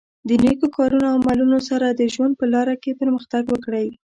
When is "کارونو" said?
0.77-1.07